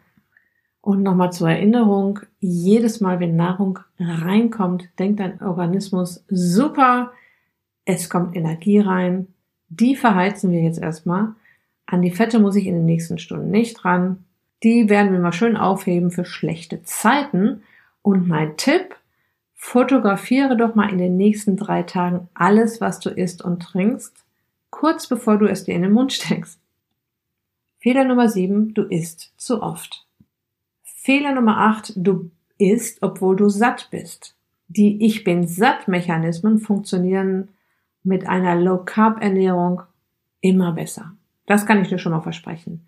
und 0.81 1.03
nochmal 1.03 1.31
zur 1.31 1.49
Erinnerung, 1.49 2.19
jedes 2.39 3.01
Mal, 3.01 3.19
wenn 3.19 3.35
Nahrung 3.35 3.79
reinkommt, 3.99 4.89
denkt 4.97 5.19
dein 5.19 5.41
Organismus, 5.41 6.25
super, 6.27 7.11
es 7.85 8.09
kommt 8.09 8.35
Energie 8.35 8.79
rein, 8.79 9.27
die 9.69 9.95
verheizen 9.95 10.51
wir 10.51 10.61
jetzt 10.61 10.79
erstmal. 10.79 11.33
An 11.85 12.01
die 12.01 12.11
Fette 12.11 12.39
muss 12.39 12.55
ich 12.55 12.65
in 12.65 12.75
den 12.75 12.85
nächsten 12.85 13.19
Stunden 13.19 13.51
nicht 13.51 13.85
ran. 13.85 14.25
Die 14.63 14.89
werden 14.89 15.11
wir 15.11 15.19
mal 15.19 15.33
schön 15.33 15.57
aufheben 15.57 16.11
für 16.11 16.25
schlechte 16.25 16.83
Zeiten. 16.83 17.63
Und 18.01 18.27
mein 18.27 18.57
Tipp, 18.57 18.95
fotografiere 19.55 20.57
doch 20.57 20.75
mal 20.75 20.89
in 20.89 20.97
den 20.97 21.17
nächsten 21.17 21.55
drei 21.55 21.83
Tagen 21.83 22.27
alles, 22.33 22.81
was 22.81 22.99
du 22.99 23.09
isst 23.09 23.43
und 23.43 23.61
trinkst, 23.61 24.25
kurz 24.69 25.07
bevor 25.07 25.37
du 25.37 25.45
es 25.45 25.63
dir 25.63 25.75
in 25.75 25.83
den 25.83 25.91
Mund 25.91 26.13
steckst. 26.13 26.59
Fehler 27.79 28.03
Nummer 28.03 28.29
sieben, 28.29 28.73
du 28.73 28.83
isst 28.83 29.33
zu 29.37 29.61
oft. 29.61 30.05
Fehler 30.83 31.33
Nummer 31.33 31.57
8, 31.57 31.93
du 31.95 32.29
isst, 32.59 33.01
obwohl 33.01 33.35
du 33.35 33.49
satt 33.49 33.89
bist. 33.89 34.35
Die 34.67 35.03
Ich 35.03 35.23
bin 35.23 35.47
satt 35.47 35.87
Mechanismen 35.87 36.59
funktionieren 36.59 37.49
mit 38.03 38.27
einer 38.27 38.55
Low 38.55 38.83
Carb 38.85 39.21
Ernährung 39.21 39.81
immer 40.41 40.73
besser. 40.73 41.13
Das 41.47 41.65
kann 41.65 41.81
ich 41.81 41.89
dir 41.89 41.97
schon 41.97 42.11
mal 42.11 42.21
versprechen. 42.21 42.87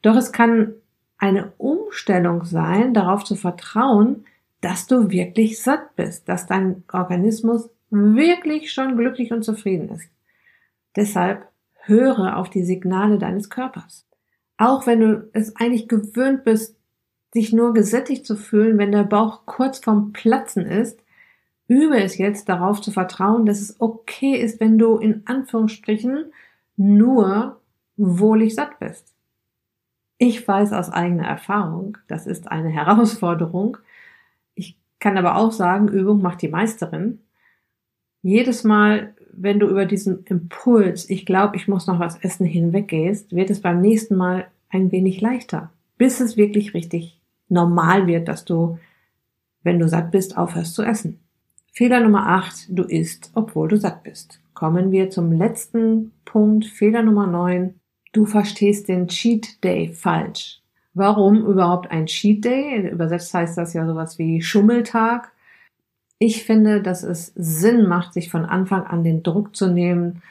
Doch 0.00 0.16
es 0.16 0.32
kann 0.32 0.72
eine 1.20 1.52
Umstellung 1.58 2.44
sein, 2.44 2.94
darauf 2.94 3.24
zu 3.24 3.36
vertrauen, 3.36 4.24
dass 4.60 4.86
du 4.86 5.10
wirklich 5.10 5.62
satt 5.62 5.94
bist, 5.94 6.28
dass 6.28 6.46
dein 6.46 6.82
Organismus 6.92 7.68
wirklich 7.90 8.72
schon 8.72 8.96
glücklich 8.96 9.32
und 9.32 9.44
zufrieden 9.44 9.90
ist. 9.90 10.08
Deshalb 10.96 11.46
höre 11.82 12.36
auf 12.36 12.50
die 12.50 12.64
Signale 12.64 13.18
deines 13.18 13.50
Körpers. 13.50 14.06
Auch 14.56 14.86
wenn 14.86 15.00
du 15.00 15.30
es 15.32 15.56
eigentlich 15.56 15.88
gewöhnt 15.88 16.44
bist, 16.44 16.76
dich 17.34 17.52
nur 17.52 17.74
gesättigt 17.74 18.26
zu 18.26 18.36
fühlen, 18.36 18.78
wenn 18.78 18.92
der 18.92 19.04
Bauch 19.04 19.46
kurz 19.46 19.78
vorm 19.78 20.12
Platzen 20.12 20.66
ist, 20.66 21.00
übe 21.68 22.02
es 22.02 22.18
jetzt 22.18 22.48
darauf 22.48 22.80
zu 22.80 22.90
vertrauen, 22.90 23.46
dass 23.46 23.60
es 23.60 23.80
okay 23.80 24.36
ist, 24.36 24.58
wenn 24.58 24.78
du 24.78 24.98
in 24.98 25.22
Anführungsstrichen 25.26 26.32
nur 26.76 27.60
wohlig 27.96 28.54
satt 28.54 28.78
bist. 28.80 29.14
Ich 30.22 30.46
weiß 30.46 30.74
aus 30.74 30.90
eigener 30.90 31.26
Erfahrung, 31.26 31.96
das 32.06 32.26
ist 32.26 32.52
eine 32.52 32.68
Herausforderung. 32.78 33.78
Ich 34.54 34.76
kann 34.98 35.16
aber 35.16 35.36
auch 35.36 35.50
sagen, 35.50 35.88
Übung 35.88 36.20
macht 36.20 36.42
die 36.42 36.48
Meisterin. 36.48 37.20
Jedes 38.20 38.62
Mal, 38.62 39.14
wenn 39.32 39.58
du 39.58 39.66
über 39.66 39.86
diesen 39.86 40.24
Impuls, 40.24 41.08
ich 41.08 41.24
glaube, 41.24 41.56
ich 41.56 41.68
muss 41.68 41.86
noch 41.86 41.98
was 41.98 42.18
essen, 42.18 42.44
hinweggehst, 42.44 43.34
wird 43.34 43.48
es 43.48 43.62
beim 43.62 43.80
nächsten 43.80 44.14
Mal 44.14 44.48
ein 44.68 44.92
wenig 44.92 45.22
leichter, 45.22 45.72
bis 45.96 46.20
es 46.20 46.36
wirklich 46.36 46.74
richtig 46.74 47.18
normal 47.48 48.06
wird, 48.06 48.28
dass 48.28 48.44
du, 48.44 48.78
wenn 49.62 49.78
du 49.78 49.88
satt 49.88 50.10
bist, 50.10 50.36
aufhörst 50.36 50.74
zu 50.74 50.82
essen. 50.82 51.18
Fehler 51.72 52.00
Nummer 52.00 52.26
8, 52.28 52.66
du 52.68 52.82
isst, 52.82 53.30
obwohl 53.34 53.68
du 53.68 53.78
satt 53.78 54.02
bist. 54.02 54.38
Kommen 54.52 54.92
wir 54.92 55.08
zum 55.08 55.32
letzten 55.32 56.12
Punkt, 56.26 56.66
Fehler 56.66 57.02
Nummer 57.02 57.26
9, 57.26 57.79
du 58.12 58.26
verstehst 58.26 58.88
den 58.88 59.08
Cheat 59.08 59.62
Day 59.62 59.88
falsch. 59.88 60.60
Warum 60.94 61.46
überhaupt 61.46 61.90
ein 61.90 62.06
Cheat 62.06 62.44
Day? 62.44 62.88
Übersetzt 62.90 63.32
heißt 63.32 63.56
das 63.56 63.74
ja 63.74 63.86
sowas 63.86 64.18
wie 64.18 64.42
Schummeltag. 64.42 65.32
Ich 66.18 66.44
finde, 66.44 66.82
dass 66.82 67.02
es 67.02 67.32
Sinn 67.36 67.86
macht, 67.86 68.12
sich 68.12 68.30
von 68.30 68.44
Anfang 68.44 68.84
an 68.84 69.04
den 69.04 69.22
Druck 69.22 69.56
zu 69.56 69.68
nehmen, 69.68 70.22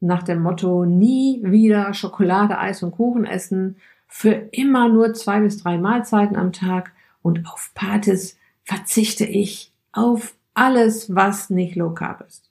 nach 0.00 0.22
dem 0.22 0.42
Motto 0.42 0.84
nie 0.84 1.40
wieder 1.42 1.94
Schokolade, 1.94 2.58
Eis 2.58 2.82
und 2.82 2.92
Kuchen 2.92 3.24
essen, 3.24 3.76
für 4.06 4.32
immer 4.52 4.88
nur 4.88 5.14
zwei 5.14 5.40
bis 5.40 5.62
drei 5.62 5.78
Mahlzeiten 5.78 6.36
am 6.36 6.52
Tag 6.52 6.92
und 7.22 7.46
auf 7.46 7.72
Partys 7.74 8.38
verzichte 8.64 9.24
ich 9.24 9.72
auf 9.92 10.34
alles, 10.52 11.14
was 11.14 11.50
nicht 11.50 11.74
low 11.74 11.90
carb 11.90 12.24
ist. 12.28 12.43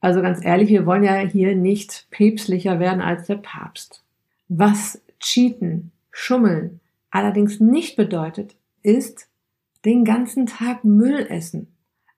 Also 0.00 0.22
ganz 0.22 0.44
ehrlich, 0.44 0.70
wir 0.70 0.86
wollen 0.86 1.04
ja 1.04 1.16
hier 1.18 1.54
nicht 1.54 2.06
päpstlicher 2.10 2.80
werden 2.80 3.02
als 3.02 3.26
der 3.26 3.36
Papst. 3.36 4.02
Was 4.48 5.02
Cheaten, 5.20 5.92
Schummeln 6.10 6.80
allerdings 7.10 7.60
nicht 7.60 7.96
bedeutet, 7.96 8.56
ist, 8.82 9.28
den 9.84 10.04
ganzen 10.04 10.46
Tag 10.46 10.84
Müll 10.84 11.26
essen, 11.28 11.68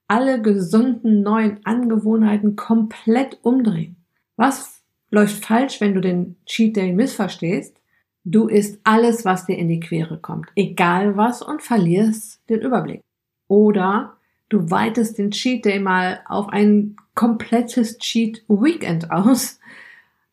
alle 0.08 0.42
gesunden 0.42 1.22
neuen 1.22 1.64
Angewohnheiten 1.64 2.56
komplett 2.56 3.38
umdrehen. 3.42 3.96
Was 4.36 4.82
läuft 5.10 5.44
falsch, 5.44 5.80
wenn 5.80 5.94
du 5.94 6.00
den 6.00 6.36
Cheat 6.46 6.76
Day 6.76 6.92
missverstehst? 6.92 7.80
Du 8.24 8.46
isst 8.46 8.80
alles, 8.84 9.24
was 9.24 9.46
dir 9.46 9.56
in 9.58 9.68
die 9.68 9.80
Quere 9.80 10.18
kommt, 10.18 10.48
egal 10.54 11.16
was, 11.16 11.42
und 11.42 11.62
verlierst 11.62 12.40
den 12.48 12.60
Überblick. 12.60 13.02
Oder 13.48 14.16
du 14.48 14.70
weitest 14.70 15.18
den 15.18 15.32
Cheat 15.32 15.64
Day 15.64 15.80
mal 15.80 16.20
auf 16.26 16.48
ein 16.48 16.96
komplettes 17.14 17.98
Cheat 17.98 18.44
Weekend 18.48 19.10
aus 19.10 19.58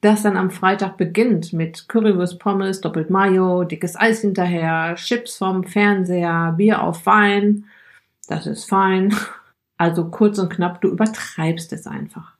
das 0.01 0.23
dann 0.23 0.37
am 0.37 0.49
Freitag 0.49 0.97
beginnt 0.97 1.51
mit 1.51 1.89
Currywurst 1.89 2.39
Pommes, 2.39 2.79
doppelt 2.79 3.09
Mayo, 3.09 3.65
dickes 3.65 3.97
Eis 3.97 4.21
hinterher, 4.21 4.95
Chips 4.95 5.37
vom 5.37 5.65
Fernseher, 5.65 6.53
Bier 6.55 6.83
auf 6.83 7.05
Wein. 7.05 7.65
Das 8.27 8.47
ist 8.47 8.69
fein. 8.69 9.13
Also 9.81 10.09
kurz 10.09 10.37
und 10.39 10.49
knapp, 10.49 10.81
du 10.81 10.89
übertreibst 10.89 11.71
es 11.71 11.87
einfach. 11.87 12.33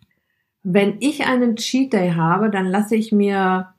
Wenn 0.62 0.98
ich 1.00 1.26
einen 1.26 1.56
Cheat 1.56 1.94
Day 1.94 2.12
habe, 2.12 2.50
dann 2.50 2.66
lasse 2.66 2.98
ich 2.98 3.14
mir 3.14 3.74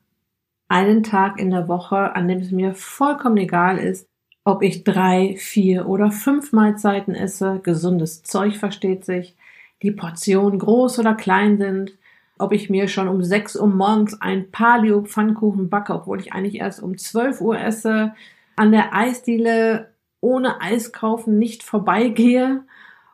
einen 0.67 1.03
Tag 1.03 1.39
in 1.39 1.51
der 1.51 1.67
Woche, 1.67 2.15
an 2.15 2.27
dem 2.27 2.39
es 2.39 2.49
mir 2.49 2.73
vollkommen 2.73 3.37
egal 3.37 3.77
ist, 3.77 4.07
ob 4.43 4.63
ich 4.63 4.83
drei, 4.83 5.35
vier 5.37 5.87
oder 5.87 6.09
fünf 6.09 6.53
Mahlzeiten 6.53 7.13
esse. 7.13 7.59
Gesundes 7.61 8.23
Zeug 8.23 8.57
versteht 8.57 9.05
sich. 9.05 9.35
Die 9.81 9.91
Portionen 9.91 10.59
groß 10.59 10.99
oder 10.99 11.15
klein 11.15 11.57
sind 11.57 11.97
ob 12.41 12.53
ich 12.53 12.69
mir 12.69 12.87
schon 12.87 13.07
um 13.07 13.21
6 13.23 13.55
Uhr 13.57 13.67
morgens 13.67 14.19
ein 14.19 14.49
Paleo 14.51 15.03
Pfannkuchen 15.03 15.69
backe, 15.69 15.93
obwohl 15.93 16.19
ich 16.19 16.33
eigentlich 16.33 16.55
erst 16.55 16.81
um 16.81 16.97
12 16.97 17.39
Uhr 17.39 17.59
esse, 17.59 18.13
an 18.55 18.71
der 18.71 18.95
Eisdiele 18.95 19.91
ohne 20.21 20.59
Eis 20.59 20.91
kaufen 20.91 21.37
nicht 21.37 21.63
vorbeigehe 21.63 22.63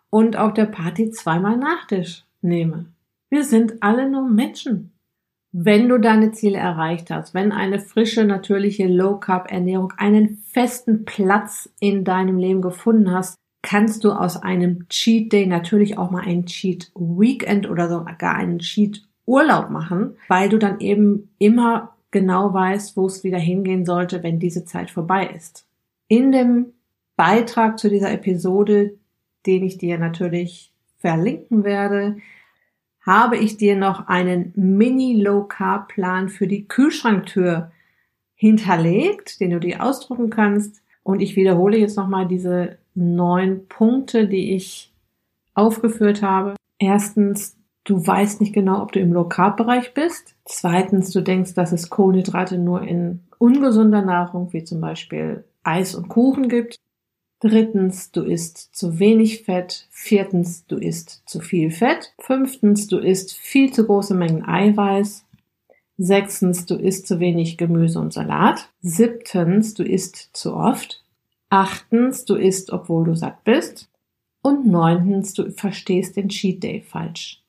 und 0.10 0.38
auf 0.38 0.54
der 0.54 0.66
Party 0.66 1.12
zweimal 1.12 1.58
Nachtisch 1.58 2.24
nehme. 2.42 2.86
Wir 3.30 3.44
sind 3.44 3.84
alle 3.84 4.10
nur 4.10 4.28
Menschen. 4.28 4.94
Wenn 5.52 5.90
du 5.90 5.98
deine 5.98 6.32
Ziele 6.32 6.58
erreicht 6.58 7.10
hast, 7.10 7.34
wenn 7.34 7.52
eine 7.52 7.80
frische, 7.80 8.24
natürliche 8.26 8.88
Low-Carb-Ernährung 8.88 9.94
einen 9.98 10.38
festen 10.38 11.04
Platz 11.04 11.70
in 11.80 12.04
deinem 12.04 12.38
Leben 12.38 12.62
gefunden 12.62 13.12
hast, 13.12 13.36
kannst 13.68 14.06
du 14.06 14.14
aus 14.14 14.42
einem 14.42 14.88
Cheat 14.88 15.34
Day 15.34 15.46
natürlich 15.46 15.98
auch 15.98 16.10
mal 16.10 16.24
ein 16.26 16.46
Cheat 16.46 16.90
Weekend 16.96 17.70
oder 17.70 17.90
sogar 17.90 18.34
einen 18.34 18.60
Cheat 18.60 19.06
Urlaub 19.26 19.72
machen, 19.72 20.16
weil 20.30 20.48
du 20.48 20.58
dann 20.58 20.80
eben 20.80 21.32
immer 21.38 21.98
genau 22.10 22.54
weißt, 22.54 22.96
wo 22.96 23.08
es 23.08 23.26
wieder 23.26 23.38
hingehen 23.38 23.84
sollte, 23.84 24.24
wenn 24.24 24.40
diese 24.40 24.64
Zeit 24.64 24.90
vorbei 24.90 25.28
ist. 25.36 25.68
In 26.08 26.32
dem 26.32 26.68
Beitrag 27.18 27.78
zu 27.78 27.90
dieser 27.90 28.10
Episode, 28.10 28.94
den 29.46 29.66
ich 29.66 29.78
dir 29.78 29.98
natürlich 29.98 30.72
verlinken 31.00 31.66
werde, 31.66 32.20
habe 33.02 33.36
ich 33.36 33.58
dir 33.58 33.76
noch 33.76 34.08
einen 34.08 34.54
Mini-Low-Carb-Plan 34.56 36.30
für 36.30 36.48
die 36.48 36.70
Kühlschranktür 36.70 37.74
hinterlegt, 38.34 39.42
den 39.42 39.50
du 39.50 39.60
dir 39.60 39.84
ausdrucken 39.84 40.30
kannst. 40.30 40.82
Und 41.04 41.20
ich 41.20 41.36
wiederhole 41.36 41.78
jetzt 41.78 41.98
nochmal 41.98 42.30
diese 42.30 42.78
neun 42.98 43.68
Punkte, 43.68 44.28
die 44.28 44.56
ich 44.56 44.92
aufgeführt 45.54 46.22
habe. 46.22 46.56
Erstens, 46.80 47.58
Du 47.88 48.06
weißt 48.06 48.42
nicht 48.42 48.52
genau, 48.52 48.82
ob 48.82 48.92
du 48.92 49.00
im 49.00 49.14
Low-Carb-Bereich 49.14 49.94
bist. 49.94 50.36
Zweitens, 50.44 51.12
du 51.12 51.22
denkst, 51.22 51.54
dass 51.54 51.72
es 51.72 51.90
Kohlenhydrate 51.90 52.58
nur 52.58 52.82
in 52.82 53.22
ungesunder 53.38 54.02
Nahrung, 54.02 54.52
wie 54.52 54.66
zum 54.66 54.82
Beispiel 54.82 55.46
Eis 55.64 55.96
und 55.96 56.10
Kuchen 56.10 56.50
gibt. 56.50 56.76
Drittens, 57.40 58.12
du 58.12 58.24
isst 58.24 58.76
zu 58.76 59.00
wenig 59.00 59.44
Fett. 59.44 59.88
Viertens, 59.90 60.66
du 60.68 60.76
isst 60.76 61.24
zu 61.28 61.40
viel 61.40 61.72
Fett. 61.72 62.14
Fünftens, 62.20 62.88
du 62.88 62.98
isst 62.98 63.34
viel 63.38 63.72
zu 63.72 63.86
große 63.86 64.16
Mengen 64.16 64.44
Eiweiß. 64.44 65.24
Sechstens, 65.98 66.66
du 66.66 66.76
isst 66.76 67.08
zu 67.08 67.22
wenig 67.22 67.58
Gemüse 67.58 68.02
und 68.02 68.12
Salat. 68.12 68.70
Siebtens, 68.82 69.76
du 69.76 69.84
isst 69.84 70.32
zu 70.34 70.56
oft. 70.56 71.06
Achtens, 71.50 72.26
du 72.26 72.36
isst, 72.36 72.72
obwohl 72.72 73.06
du 73.06 73.16
satt 73.16 73.44
bist. 73.44 73.90
Und 74.42 74.68
neuntens, 74.68 75.34
du 75.34 75.52
verstehst 75.52 76.16
den 76.16 76.30
Cheat 76.30 76.64
Day 76.64 76.82
falsch. 76.82 77.44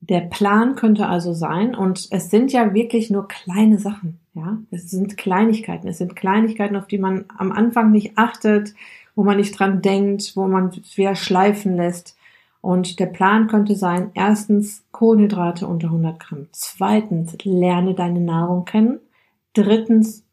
Der 0.00 0.20
Plan 0.20 0.76
könnte 0.76 1.06
also 1.08 1.34
sein, 1.34 1.74
und 1.74 2.08
es 2.10 2.30
sind 2.30 2.52
ja 2.52 2.72
wirklich 2.72 3.10
nur 3.10 3.28
kleine 3.28 3.78
Sachen, 3.78 4.18
ja. 4.34 4.58
Es 4.70 4.90
sind 4.90 5.16
Kleinigkeiten. 5.16 5.88
Es 5.88 5.98
sind 5.98 6.16
Kleinigkeiten, 6.16 6.76
auf 6.76 6.86
die 6.86 6.98
man 6.98 7.26
am 7.36 7.52
Anfang 7.52 7.90
nicht 7.90 8.16
achtet, 8.16 8.74
wo 9.14 9.24
man 9.24 9.36
nicht 9.36 9.58
dran 9.58 9.82
denkt, 9.82 10.36
wo 10.36 10.46
man 10.46 10.72
wieder 10.94 11.14
schleifen 11.14 11.76
lässt. 11.76 12.16
Und 12.62 13.00
der 13.00 13.06
Plan 13.06 13.48
könnte 13.48 13.74
sein, 13.74 14.10
erstens 14.14 14.84
Kohlenhydrate 14.92 15.66
unter 15.66 15.88
100 15.88 16.20
Gramm. 16.20 16.48
Zweitens, 16.52 17.36
lerne 17.42 17.94
deine 17.94 18.20
Nahrung 18.20 18.64
kennen. 18.64 19.00
Drittens, 19.52 20.24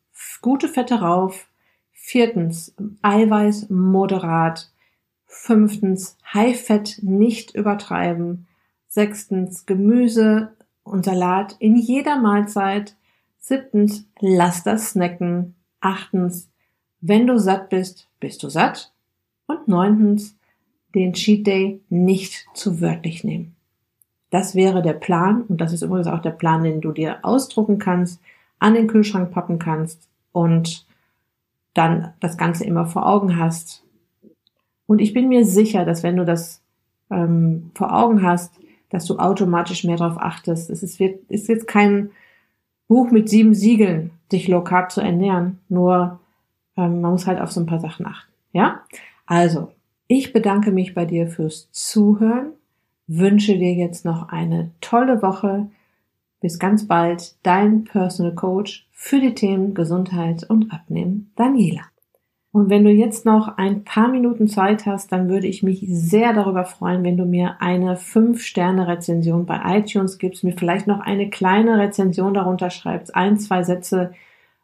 gute 0.42 0.68
Fette 0.68 0.96
rauf. 0.96 1.48
Viertens, 2.08 2.74
Eiweiß 3.02 3.70
moderat. 3.70 4.72
Fünftens, 5.26 6.18
High-Fett 6.34 7.00
nicht 7.02 7.54
übertreiben. 7.54 8.48
Sechstens 8.88 9.66
Gemüse 9.66 10.54
und 10.86 11.04
Salat 11.04 11.58
in 11.60 11.76
jeder 11.76 12.18
Mahlzeit. 12.18 12.96
Siebtens 13.40 14.06
lass 14.22 14.64
das 14.64 14.92
snacken. 14.92 15.56
Achtens 15.82 16.50
wenn 17.02 17.28
du 17.28 17.38
satt 17.38 17.68
bist, 17.68 18.08
bist 18.22 18.42
du 18.42 18.48
satt. 18.48 18.94
Und 19.46 19.68
neuntens 19.68 20.38
den 20.96 21.12
Cheat 21.12 21.46
Day 21.46 21.82
nicht 21.90 22.48
zu 22.54 22.80
wörtlich 22.80 23.26
nehmen. 23.26 23.58
Das 24.30 24.56
wäre 24.56 24.82
der 24.82 24.94
Plan 24.94 25.42
und 25.42 25.60
das 25.60 25.74
ist 25.74 25.82
übrigens 25.82 26.08
auch 26.08 26.22
der 26.22 26.32
Plan, 26.32 26.64
den 26.64 26.80
du 26.80 26.94
dir 26.94 27.20
ausdrucken 27.24 27.80
kannst, 27.80 28.22
an 28.60 28.76
den 28.76 28.88
Kühlschrank 28.88 29.30
pappen 29.32 29.60
kannst 29.60 30.08
und 30.32 30.87
dann 31.78 32.14
das 32.20 32.38
Ganze 32.38 32.66
immer 32.66 32.86
vor 32.86 33.06
Augen 33.06 33.38
hast. 33.38 33.84
Und 34.86 35.00
ich 35.00 35.14
bin 35.14 35.28
mir 35.28 35.46
sicher, 35.46 35.86
dass 35.86 36.04
wenn 36.04 36.18
du 36.18 36.26
das 36.26 36.62
ähm, 37.10 37.72
vor 37.76 37.94
Augen 37.94 38.24
hast, 38.24 38.54
dass 38.90 39.06
du 39.06 39.18
automatisch 39.18 39.84
mehr 39.84 39.98
darauf 39.98 40.18
achtest. 40.18 40.70
Es 40.70 40.82
ist, 40.82 41.00
wird, 41.00 41.20
ist 41.30 41.48
jetzt 41.48 41.68
kein 41.68 42.12
Buch 42.88 43.12
mit 43.12 43.30
sieben 43.30 43.54
Siegeln, 43.54 44.12
sich 44.32 44.48
low 44.48 44.64
zu 44.88 45.02
ernähren. 45.02 45.60
Nur 45.68 46.20
ähm, 46.78 47.02
man 47.02 47.12
muss 47.12 47.28
halt 47.28 47.42
auf 47.42 47.52
so 47.52 47.60
ein 47.60 47.66
paar 47.66 47.80
Sachen 47.80 48.06
achten. 48.06 48.32
Ja? 48.54 48.82
Also, 49.26 49.72
ich 50.08 50.32
bedanke 50.32 50.72
mich 50.72 50.94
bei 50.94 51.06
dir 51.06 51.28
fürs 51.28 51.70
Zuhören, 51.72 52.54
wünsche 53.08 53.58
dir 53.58 53.74
jetzt 53.74 54.06
noch 54.06 54.30
eine 54.30 54.72
tolle 54.80 55.22
Woche. 55.22 55.68
Bis 56.40 56.60
ganz 56.60 56.88
bald, 56.88 57.36
dein 57.44 57.84
Personal 57.84 58.36
Coach 58.36 58.88
für 58.92 59.20
die 59.20 59.34
Themen 59.34 59.74
Gesundheit 59.74 60.44
und 60.50 60.72
Abnehmen, 60.72 61.32
Daniela. 61.36 61.84
Und 62.52 62.70
wenn 62.72 62.84
du 62.84 62.90
jetzt 62.90 63.26
noch 63.26 63.58
ein 63.58 63.84
paar 63.84 64.08
Minuten 64.08 64.48
Zeit 64.48 64.86
hast, 64.86 65.12
dann 65.12 65.30
würde 65.30 65.46
ich 65.46 65.62
mich 65.62 65.86
sehr 65.88 66.34
darüber 66.34 66.66
freuen, 66.66 67.04
wenn 67.04 67.18
du 67.18 67.26
mir 67.26 67.58
eine 67.60 67.98
5-Sterne-Rezension 67.98 69.46
bei 69.46 69.62
iTunes 69.78 70.18
gibst, 70.18 70.44
mir 70.44 70.54
vielleicht 70.58 70.88
noch 70.88 71.00
eine 71.00 71.30
kleine 71.30 71.78
Rezension 71.78 72.34
darunter 72.34 72.72
schreibst, 72.72 73.16
ein, 73.16 73.38
zwei 73.38 73.64
Sätze, 73.64 74.12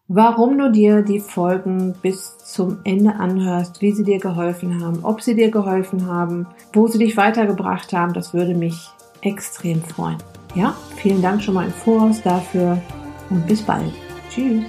warum 0.08 0.58
du 0.58 0.72
dir 0.72 1.04
die 1.04 1.20
Folgen 1.20 1.94
bis 2.02 2.38
zum 2.40 2.80
Ende 2.84 3.14
anhörst, 3.14 3.82
wie 3.82 3.92
sie 3.92 4.04
dir 4.04 4.20
geholfen 4.20 4.84
haben, 4.84 5.04
ob 5.04 5.22
sie 5.22 5.36
dir 5.36 5.52
geholfen 5.52 6.08
haben, 6.08 6.48
wo 6.74 6.88
sie 6.88 6.98
dich 6.98 7.16
weitergebracht 7.16 7.94
haben. 7.94 8.14
Das 8.14 8.34
würde 8.34 8.56
mich 8.56 8.90
extrem 9.22 9.82
freuen. 9.82 10.18
Ja, 10.56 10.76
vielen 10.96 11.22
Dank 11.22 11.42
schon 11.42 11.56
mal 11.56 11.66
im 11.66 11.74
Voraus 11.74 12.22
dafür 12.22 12.82
und 13.30 13.46
bis 13.48 13.62
bald. 13.62 13.92
Tschüss. 14.30 14.64